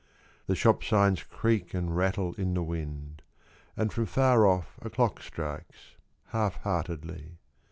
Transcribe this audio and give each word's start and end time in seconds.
The 0.47 0.55
shop 0.55 0.83
signs 0.83 1.21
creak 1.21 1.75
and 1.75 1.95
rattle 1.95 2.33
in 2.33 2.55
the 2.55 2.63
wind 2.63 3.21
And 3.77 3.93
from 3.93 4.07
far 4.07 4.47
off 4.47 4.79
a 4.81 4.89
clock 4.89 5.21
strikes 5.21 5.95
(half 6.29 6.55
heartedly.) 6.63 7.37